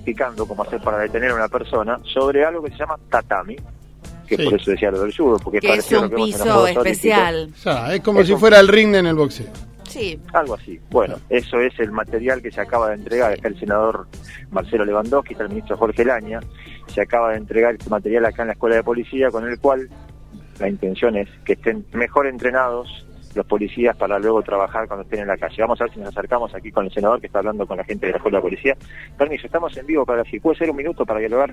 practicando 0.00 0.46
cómo 0.46 0.62
hacer 0.62 0.80
para 0.80 0.98
detener 0.98 1.30
a 1.32 1.34
una 1.34 1.48
persona 1.48 2.00
sobre 2.04 2.44
algo 2.44 2.62
que 2.62 2.70
se 2.70 2.78
llama 2.78 2.96
tatami, 3.10 3.56
que 4.26 4.38
por 4.38 4.54
eso 4.54 4.70
decía 4.70 4.90
lo 4.90 5.02
del 5.02 5.14
judo, 5.14 5.38
porque 5.38 5.60
que 5.60 5.74
es 5.74 5.92
un 5.92 6.10
piso 6.10 6.66
especial. 6.66 7.52
es 7.92 8.00
como 8.00 8.24
si 8.24 8.34
fuera 8.36 8.60
el 8.60 8.68
ring 8.68 8.94
en 8.94 9.06
el 9.06 9.14
boxeo. 9.14 9.46
Sí. 9.88 10.18
Algo 10.32 10.54
así. 10.54 10.80
Bueno, 10.90 11.16
eso 11.28 11.58
es 11.60 11.78
el 11.80 11.90
material 11.90 12.40
que 12.40 12.52
se 12.52 12.60
acaba 12.60 12.90
de 12.90 12.94
entregar. 12.94 13.32
Está 13.32 13.48
el 13.48 13.58
senador 13.58 14.06
Marcelo 14.52 14.84
Lewandowski, 14.84 15.32
está 15.32 15.42
el 15.42 15.50
ministro 15.50 15.76
Jorge 15.76 16.04
Laña. 16.04 16.38
Se 16.94 17.00
acaba 17.00 17.30
de 17.32 17.38
entregar 17.38 17.74
este 17.74 17.90
material 17.90 18.24
acá 18.24 18.42
en 18.42 18.48
la 18.48 18.52
Escuela 18.52 18.76
de 18.76 18.84
Policía, 18.84 19.30
con 19.30 19.48
el 19.48 19.58
cual 19.58 19.90
la 20.60 20.68
intención 20.68 21.16
es 21.16 21.28
que 21.44 21.54
estén 21.54 21.84
mejor 21.92 22.28
entrenados 22.28 23.04
los 23.34 23.46
policías 23.46 23.96
para 23.96 24.18
luego 24.18 24.42
trabajar 24.42 24.86
cuando 24.86 25.04
estén 25.04 25.20
en 25.20 25.28
la 25.28 25.36
calle. 25.36 25.62
Vamos 25.62 25.80
a 25.80 25.84
ver 25.84 25.94
si 25.94 26.00
nos 26.00 26.08
acercamos 26.08 26.54
aquí 26.54 26.70
con 26.70 26.84
el 26.84 26.92
senador 26.92 27.20
que 27.20 27.26
está 27.26 27.38
hablando 27.38 27.66
con 27.66 27.76
la 27.76 27.84
gente 27.84 28.06
de 28.06 28.12
la 28.12 28.18
Escuela 28.18 28.38
de 28.38 28.42
Policía. 28.42 28.76
Permiso, 29.16 29.46
estamos 29.46 29.76
en 29.76 29.86
vivo 29.86 30.04
para 30.04 30.24
si 30.24 30.40
puede 30.40 30.58
ser 30.58 30.70
un 30.70 30.76
minuto 30.76 31.04
para 31.06 31.20
dialogar. 31.20 31.52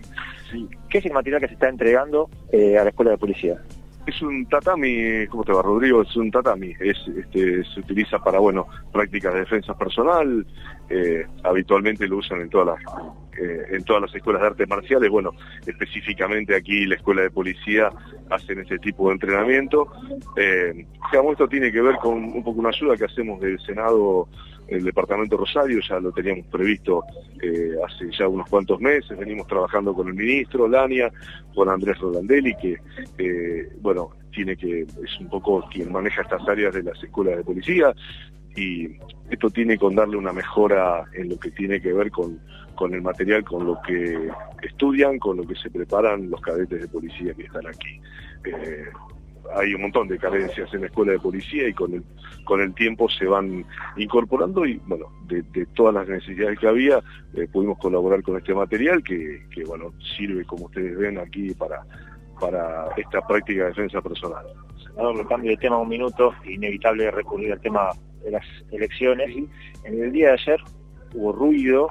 ¿Qué 0.90 0.98
es 0.98 1.06
el 1.06 1.14
material 1.14 1.42
que 1.42 1.48
se 1.48 1.54
está 1.54 1.70
entregando 1.70 2.30
eh, 2.52 2.78
a 2.78 2.84
la 2.84 2.90
Escuela 2.90 3.12
de 3.12 3.18
Policía? 3.18 3.58
Es 4.06 4.22
un 4.22 4.46
tatami, 4.48 5.28
¿cómo 5.28 5.44
te 5.44 5.52
va 5.52 5.62
Rodrigo? 5.62 6.02
Es 6.02 6.16
un 6.16 6.32
tatami, 6.32 6.74
es, 6.80 6.98
este, 7.10 7.64
se 7.66 7.80
utiliza 7.82 8.20
para, 8.20 8.40
bueno, 8.40 8.66
prácticas 8.94 9.34
de 9.34 9.42
defensa 9.42 9.78
personal, 9.78 10.46
eh, 10.90 11.26
habitualmente 11.44 12.08
lo 12.08 12.18
usan 12.18 12.40
en 12.40 12.50
todas 12.50 12.68
las 12.68 13.04
en 13.38 13.84
todas 13.84 14.02
las 14.02 14.16
escuelas 14.16 14.42
de 14.42 14.48
artes 14.48 14.68
marciales, 14.68 15.10
bueno, 15.10 15.32
específicamente 15.66 16.56
aquí 16.56 16.86
la 16.86 16.96
escuela 16.96 17.22
de 17.22 17.30
policía 17.30 17.92
hacen 18.30 18.60
ese 18.60 18.78
tipo 18.80 19.08
de 19.08 19.14
entrenamiento. 19.14 19.92
Eh, 20.36 20.86
digamos, 21.12 21.34
esto 21.34 21.48
tiene 21.48 21.72
que 21.72 21.82
ver 21.82 21.96
con 21.98 22.16
un 22.16 22.44
poco 22.44 22.60
una 22.60 22.70
ayuda 22.70 22.98
que 22.98 23.06
hacemos 23.06 23.40
del 23.40 23.60
Senado 23.60 24.28
el 24.68 24.84
departamento 24.84 25.38
Rosario, 25.38 25.80
ya 25.88 26.00
lo 26.00 26.12
teníamos 26.12 26.46
previsto 26.48 27.04
eh, 27.42 27.72
hace 27.86 28.12
ya 28.12 28.28
unos 28.28 28.50
cuantos 28.50 28.80
meses, 28.82 29.18
venimos 29.18 29.48
trabajando 29.48 29.94
con 29.94 30.08
el 30.10 30.14
ministro 30.14 30.68
Lania, 30.68 31.12
con 31.56 31.70
Andrés 31.70 31.98
Rolandelli, 32.00 32.54
que 32.56 32.78
eh, 33.18 33.70
bueno, 33.80 34.10
tiene 34.32 34.58
que, 34.58 34.82
es 34.82 35.20
un 35.20 35.30
poco 35.30 35.66
quien 35.72 35.92
maneja 35.92 36.22
estas 36.22 36.48
áreas 36.48 36.74
de 36.74 36.84
las 36.84 37.02
escuelas 37.02 37.38
de 37.38 37.44
policía, 37.44 37.94
y 38.58 38.98
esto 39.30 39.50
tiene 39.52 39.78
que 39.78 39.88
darle 39.92 40.18
una 40.18 40.34
mejora 40.34 41.06
en 41.14 41.30
lo 41.30 41.40
que 41.40 41.52
tiene 41.52 41.80
que 41.80 41.94
ver 41.94 42.10
con, 42.10 42.40
con 42.76 42.94
el 42.94 43.02
material, 43.04 43.44
con 43.44 43.66
lo 43.66 43.80
que 43.86 44.30
estudian, 44.64 45.20
con 45.20 45.38
lo 45.38 45.44
que 45.46 45.56
se 45.56 45.70
preparan 45.70 46.30
los 46.30 46.42
cadetes 46.42 46.82
de 46.82 46.88
policía 46.88 47.34
que 47.36 47.44
están 47.44 47.68
aquí. 47.68 48.02
Eh, 48.46 48.86
hay 49.56 49.74
un 49.74 49.84
montón 49.84 50.08
de 50.08 50.18
carencias 50.18 50.74
en 50.74 50.82
la 50.82 50.88
escuela 50.88 51.14
de 51.14 51.20
policía 51.20 51.68
y 51.68 51.74
con 51.74 51.94
el, 51.94 52.04
con 52.44 52.60
el 52.60 52.74
tiempo 52.74 53.08
se 53.10 53.26
van 53.26 53.64
incorporando 53.96 54.66
y 54.66 54.82
bueno, 54.88 55.06
de, 55.28 55.44
todas 55.76 55.94
las 55.94 56.08
necesidades 56.08 56.60
que 56.60 56.68
había, 56.68 57.02
eh, 57.36 57.48
pudimos 57.52 57.78
colaborar 57.78 58.24
con 58.24 58.38
este 58.38 58.54
material 58.54 59.04
que, 59.04 59.46
que, 59.52 59.64
bueno, 59.66 59.94
sirve 60.18 60.44
como 60.46 60.66
ustedes 60.66 60.98
ven 60.98 61.20
aquí 61.20 61.54
para, 61.54 61.84
para 62.40 62.88
esta 62.98 63.22
práctica 63.26 63.64
de 63.64 63.70
defensa 63.70 64.02
personal. 64.02 64.46
Senador, 64.84 65.28
cambio 65.28 65.52
de 65.52 65.58
tema 65.58 65.78
un 65.78 65.90
minuto, 65.90 66.34
inevitable 66.46 67.12
recurrir 67.12 67.54
al 67.54 67.62
tema 67.62 67.90
de 68.24 68.32
las 68.32 68.46
elecciones. 68.72 69.36
En 69.84 70.04
el 70.04 70.12
día 70.12 70.28
de 70.28 70.34
ayer 70.34 70.60
hubo 71.14 71.32
ruido, 71.32 71.90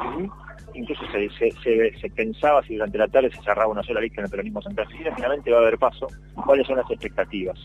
incluso 0.75 1.03
se, 1.11 2.11
pensaba 2.15 2.63
si 2.63 2.75
durante 2.75 2.99
la 2.99 3.09
tarde 3.09 3.31
se 3.31 3.43
cerraba 3.43 3.69
una 3.69 3.83
sola 3.83 4.01
lista 4.01 4.21
en 4.21 4.25
el 4.27 4.31
peronismo 4.31 4.63
central. 4.63 4.87
finalmente 4.91 5.51
va 5.51 5.59
a 5.59 5.63
haber 5.63 5.79
paso, 5.79 6.07
¿cuáles 6.45 6.67
son 6.67 6.77
las 6.77 6.91
expectativas? 6.91 7.59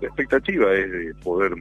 La 0.00 0.08
expectativa 0.08 0.72
es 0.72 0.90
de 0.90 1.14
poder 1.22 1.52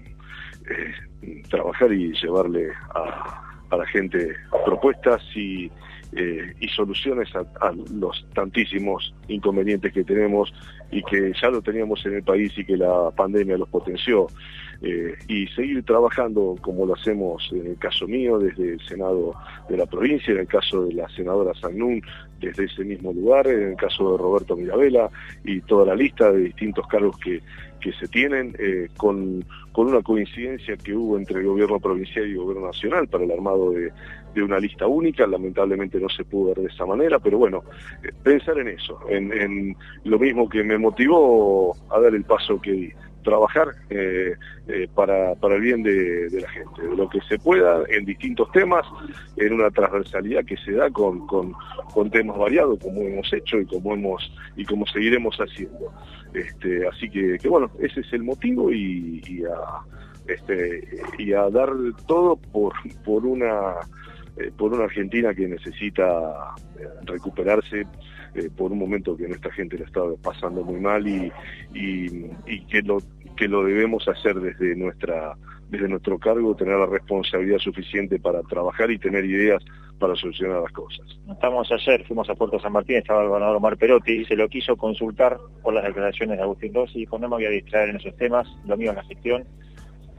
eh, 0.70 1.44
trabajar 1.50 1.92
y 1.92 2.12
llevarle 2.14 2.70
a, 2.96 3.51
la 3.78 3.86
gente 3.88 4.36
propuestas 4.66 5.22
y, 5.36 5.72
eh, 6.14 6.54
soluciones 6.76 7.34
a, 7.36 7.40
a, 7.66 7.72
los 7.94 8.26
tantísimos 8.34 9.14
inconvenientes 9.30 9.94
que 9.94 10.04
tenemos 10.04 10.54
y 10.92 11.02
que 11.04 11.32
ya 11.42 11.50
lo 11.50 11.62
teníamos 11.62 12.06
en 12.06 12.16
el 12.16 12.24
país 12.24 12.52
y 12.58 12.66
que 12.66 12.76
la 12.76 13.12
pandemia 13.12 13.58
los 13.58 13.70
potenció. 13.70 14.28
Eh, 14.84 15.14
y 15.28 15.46
seguir 15.50 15.84
trabajando 15.84 16.56
como 16.60 16.88
lo 16.88 16.96
hacemos 16.96 17.48
en 17.52 17.68
el 17.68 17.78
caso 17.78 18.08
mío 18.08 18.40
desde 18.40 18.74
el 18.74 18.80
Senado 18.88 19.36
de 19.70 19.78
la 19.78 19.86
provincia, 19.86 20.34
en 20.34 20.40
el 20.40 20.48
caso 20.48 20.86
de 20.86 20.96
la 20.96 21.08
senadora 21.10 21.54
Sagnún 21.54 22.02
desde 22.40 22.66
ese 22.66 22.84
mismo 22.84 23.14
lugar, 23.14 23.46
en 23.46 23.70
el 23.70 23.76
caso 23.76 24.14
de 24.14 24.18
Roberto 24.18 24.56
Mirabella 24.56 25.08
y 25.44 25.62
toda 25.62 25.86
la 25.86 25.94
lista 25.94 26.32
de 26.32 26.46
distintos 26.46 26.88
cargos 26.88 27.16
que, 27.20 27.42
que 27.82 27.92
se 27.94 28.08
tienen, 28.08 28.56
eh, 28.60 28.88
con, 28.96 29.44
con 29.72 29.88
una 29.88 30.02
coincidencia 30.02 30.78
que 30.78 30.94
hubo 30.94 31.18
entre 31.18 31.40
el 31.40 31.48
gobierno 31.48 31.80
provincial 31.80 32.28
y 32.28 32.32
el 32.32 32.38
gobierno 32.38 32.68
nacional 32.68 33.08
para 33.08 33.26
el 33.26 33.32
armado 33.32 33.72
de, 33.72 33.92
de 34.34 34.44
una 34.44 34.60
lista 34.60 34.88
única, 34.88 35.28
lamentablemente 35.28 36.00
no 36.00 36.08
se 36.10 36.24
pudo 36.24 36.50
ver 36.50 36.58
de 36.60 36.68
esa 36.68 36.86
manera, 36.86 37.20
pero 37.20 37.38
bueno, 37.38 37.64
eh, 38.04 38.12
pensar 38.24 38.58
en 38.60 38.70
eso, 38.70 39.00
en, 39.10 39.34
en, 39.34 39.76
lo 40.06 40.18
mismo 40.20 40.48
que 40.48 40.64
me 40.64 40.78
motivó 40.78 41.76
a 41.90 42.00
dar 42.00 42.16
el 42.16 42.24
paso 42.24 42.62
que 42.62 42.72
di, 42.72 42.94
trabajar 43.22 43.70
eh, 43.90 44.36
eh, 44.68 44.88
para, 44.94 45.36
para 45.36 45.56
el 45.56 45.62
bien 45.62 45.84
de, 45.84 46.30
la 46.42 46.50
gente, 46.50 46.82
de 46.82 46.96
lo 46.96 47.10
que 47.10 47.20
se 47.22 47.38
pueda 47.40 47.84
en 47.90 48.06
distintos 48.06 48.52
temas, 48.52 48.86
en 49.38 49.54
una 49.54 49.70
transversalidad 49.72 50.46
que 50.46 50.58
se 50.58 50.74
da 50.74 50.90
con, 50.90 51.26
con, 51.28 51.54
temas 52.12 52.38
variados 52.38 52.80
como 52.80 53.02
hemos 53.02 53.32
hecho 53.32 53.60
y 53.60 53.66
como 53.66 53.94
hemos 53.94 54.34
y 54.56 54.66
como 54.66 54.86
seguiremos 54.88 55.38
haciendo. 55.38 55.94
Este, 56.34 56.88
así 56.88 57.10
que, 57.10 57.38
bueno, 57.48 57.72
ese 57.80 58.02
es 58.02 58.14
el 58.14 58.24
motivo 58.24 58.72
y, 58.72 59.22
y 59.28 59.44
a 59.44 59.82
este 60.28 60.88
y 61.18 61.34
a 61.34 61.50
dar 61.50 61.70
todo 62.08 62.36
por 62.36 62.74
por 63.04 63.26
una 63.26 63.76
eh, 64.42 64.52
por 64.56 64.74
una 64.74 64.86
Argentina 64.86 65.34
que 65.34 65.48
necesita 65.48 66.56
recuperarse 67.04 67.86
eh, 68.34 68.50
por 68.56 68.72
un 68.72 68.80
momento 68.80 69.18
que 69.18 69.28
nuestra 69.28 69.52
gente 69.52 69.78
lo 69.78 69.86
está 69.86 70.02
pasando 70.24 70.64
muy 70.64 70.80
mal 70.80 71.06
y, 71.06 71.32
y, 71.74 72.66
que 72.66 72.82
lo 72.82 73.00
que 73.36 73.48
lo 73.48 73.64
debemos 73.66 74.08
hacer 74.08 74.40
desde 74.40 74.76
nuestra 74.76 75.36
desde 75.70 75.88
nuestro 75.88 76.18
cargo 76.18 76.56
tener 76.56 76.78
la 76.78 76.86
responsabilidad 76.86 77.60
suficiente 77.60 78.20
para 78.20 78.42
trabajar 78.44 78.90
y 78.92 78.98
tener 78.98 79.26
ideas 79.26 79.64
para 80.00 80.16
solucionar 80.16 80.62
las 80.62 80.72
cosas. 80.72 81.06
Estamos 81.30 81.72
ayer, 81.72 82.04
fuimos 82.06 82.30
a 82.30 82.36
Puerto 82.36 82.60
San 82.60 82.74
Martín, 82.74 82.98
estaba 82.98 83.22
el 83.22 83.28
gobernador 83.28 83.58
Omar 83.58 83.78
Perotti, 83.78 84.14
y 84.14 84.26
se 84.26 84.36
lo 84.36 84.50
quiso 84.50 84.76
consultar 84.76 85.38
por 85.62 85.74
las 85.74 85.86
declaraciones 85.86 86.38
de 86.38 86.44
Agustín 86.44 86.74
Rossi, 86.74 86.98
y 86.98 87.02
dijo, 87.02 87.20
no 87.20 87.30
me 87.30 87.36
voy 87.36 87.46
a 87.46 87.50
distraer 87.50 87.90
en 87.90 87.98
esos 87.98 88.16
temas, 88.18 88.48
lo 88.66 88.76
mío 88.76 88.90
es 88.90 88.98
la 88.98 89.04
gestión, 89.04 89.46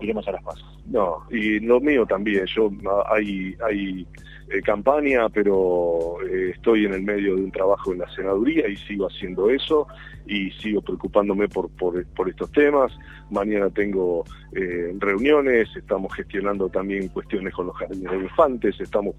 iremos 0.02 0.26
a 0.28 0.32
las 0.32 0.42
cosas. 0.42 0.64
No, 0.86 1.24
y 1.30 1.60
lo 1.60 1.80
mío 1.80 2.04
también, 2.06 2.44
yo 2.46 2.70
hay, 3.10 3.56
hay 3.64 4.06
eh, 4.48 4.60
campaña, 4.62 5.28
pero 5.28 6.16
eh, 6.28 6.50
estoy 6.54 6.84
en 6.84 6.94
el 6.94 7.02
medio 7.02 7.36
de 7.36 7.42
un 7.42 7.50
trabajo 7.50 7.92
en 7.92 8.00
la 8.00 8.10
senaduría 8.14 8.68
y 8.68 8.76
sigo 8.76 9.06
haciendo 9.06 9.48
eso 9.48 9.86
y 10.26 10.50
sigo 10.52 10.82
preocupándome 10.82 11.48
por, 11.48 11.70
por, 11.70 12.04
por 12.08 12.28
estos 12.28 12.50
temas. 12.52 12.92
Mañana 13.30 13.70
tengo 13.70 14.24
eh, 14.52 14.94
reuniones, 14.98 15.68
estamos 15.76 16.12
gestionando 16.14 16.68
también 16.68 17.08
cuestiones 17.08 17.54
con 17.54 17.68
los 17.68 17.76
jardines 17.76 18.10
de 18.10 18.18
infantes, 18.18 18.80
estamos 18.80 19.14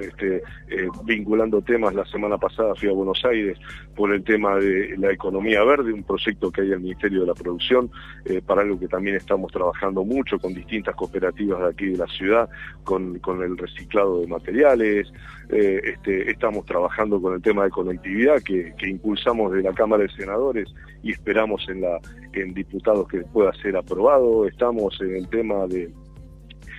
este, 0.00 0.36
eh, 0.68 0.88
vinculando 1.04 1.62
temas. 1.62 1.94
La 1.94 2.04
semana 2.06 2.38
pasada 2.38 2.74
fui 2.74 2.88
a 2.88 2.92
Buenos 2.92 3.24
Aires 3.24 3.58
por 3.94 4.12
el 4.12 4.22
tema 4.24 4.56
de 4.56 4.96
la 4.98 5.12
economía 5.12 5.64
verde, 5.64 5.92
un 5.92 6.02
proyecto 6.02 6.50
que 6.50 6.62
hay 6.62 6.72
el 6.72 6.80
Ministerio 6.80 7.20
de 7.20 7.26
la 7.26 7.34
Producción, 7.34 7.90
eh, 8.24 8.40
para 8.44 8.62
algo 8.62 8.78
que 8.78 8.88
también 8.88 9.16
estamos 9.16 9.52
trabajando 9.52 10.04
mucho 10.04 10.38
con 10.38 10.54
distintas 10.54 10.94
cooperativas 10.94 11.60
de 11.60 11.68
aquí 11.68 11.86
de 11.86 11.98
la 11.98 12.06
ciudad, 12.06 12.48
con, 12.84 13.18
con 13.20 13.42
el 13.42 13.56
reciclado 13.56 14.20
de 14.20 14.26
materiales. 14.26 15.12
Eh, 15.48 15.80
este, 15.84 16.30
estamos 16.30 16.66
trabajando 16.66 17.20
con 17.20 17.34
el 17.34 17.42
tema 17.42 17.64
de 17.64 17.70
conectividad 17.70 18.42
que, 18.42 18.74
que 18.76 18.88
impulsamos 18.88 19.52
de 19.52 19.62
la 19.62 19.72
Cámara 19.72 20.02
de 20.02 20.08
Senadores 20.10 20.74
y 21.02 21.12
esperamos 21.12 21.64
en, 21.68 21.82
la, 21.82 22.00
en 22.32 22.52
diputados 22.52 23.06
que 23.08 23.18
pueda 23.20 23.52
ser 23.62 23.76
aprobado. 23.76 24.46
Estamos 24.46 25.00
en 25.00 25.16
el 25.16 25.28
tema 25.28 25.66
de 25.66 25.90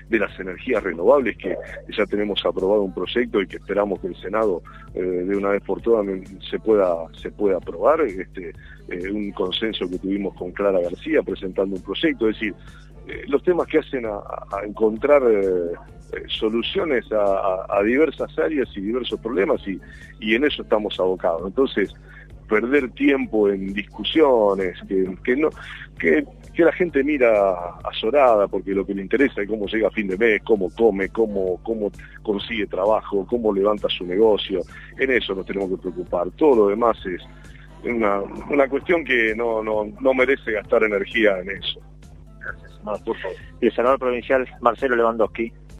de 0.09 0.19
las 0.19 0.39
energías 0.39 0.83
renovables, 0.83 1.37
que 1.37 1.55
ya 1.89 2.05
tenemos 2.05 2.45
aprobado 2.45 2.83
un 2.83 2.93
proyecto 2.93 3.41
y 3.41 3.47
que 3.47 3.57
esperamos 3.57 3.99
que 3.99 4.07
el 4.07 4.15
Senado 4.15 4.61
eh, 4.93 5.01
de 5.01 5.35
una 5.35 5.49
vez 5.49 5.61
por 5.63 5.81
todas 5.81 6.05
se 6.49 6.59
pueda, 6.59 6.95
se 7.13 7.31
pueda 7.31 7.57
aprobar, 7.57 8.01
este, 8.01 8.53
eh, 8.89 9.11
un 9.11 9.31
consenso 9.31 9.89
que 9.89 9.99
tuvimos 9.99 10.35
con 10.35 10.51
Clara 10.51 10.79
García 10.79 11.21
presentando 11.23 11.75
un 11.75 11.81
proyecto, 11.81 12.29
es 12.29 12.35
decir, 12.35 12.55
eh, 13.07 13.23
los 13.27 13.43
temas 13.43 13.67
que 13.67 13.79
hacen 13.79 14.05
a, 14.05 14.21
encontrar 14.65 15.23
soluciones 16.27 17.05
a, 17.11 17.81
diversas 17.83 18.37
áreas 18.39 18.69
y 18.75 18.81
diversos 18.81 19.19
problemas 19.19 19.65
y, 19.67 19.79
y 20.19 20.35
en 20.35 20.45
eso 20.45 20.61
estamos 20.61 20.97
abocados. 20.99 21.43
Entonces, 21.45 21.93
perder 22.47 22.91
tiempo 22.91 23.49
en 23.49 23.73
discusiones, 23.73 24.79
que, 24.87 25.15
que 25.23 25.35
no, 25.35 25.49
que, 25.99 26.25
que, 26.53 26.63
la 26.63 26.71
gente 26.71 27.03
mira 27.03 27.53
azorada 27.83 28.47
porque 28.47 28.71
lo 28.73 28.85
que 28.85 28.93
le 28.93 29.01
interesa 29.01 29.41
es 29.41 29.47
cómo 29.47 29.67
llega 29.67 29.87
a 29.87 29.91
fin 29.91 30.07
de 30.07 30.17
mes, 30.17 30.41
cómo 30.43 30.69
come, 30.69 31.09
cómo, 31.09 31.61
cómo 31.63 31.91
consigue 32.23 32.67
trabajo, 32.67 33.25
cómo 33.27 33.53
levanta 33.53 33.87
su 33.89 34.05
negocio. 34.05 34.61
En 34.97 35.11
eso 35.11 35.35
nos 35.35 35.45
tenemos 35.45 35.69
que 35.69 35.77
preocupar. 35.77 36.31
Todo 36.31 36.55
lo 36.55 36.67
demás 36.69 36.97
es 37.05 37.21
una, 37.83 38.21
una 38.49 38.67
cuestión 38.67 39.03
que 39.03 39.33
no, 39.35 39.63
no, 39.63 39.85
no 39.99 40.13
merece 40.13 40.51
gastar 40.53 40.83
energía 40.83 41.39
en 41.39 41.51
eso. 41.51 41.79
Gracias. 42.39 43.03
Por 43.03 43.17
favor. 43.17 43.37
Y 43.61 43.65
el 43.65 43.75
senador 43.75 43.99
provincial 43.99 44.47
Marcelo 44.61 44.95
Lewandowski 44.95 45.51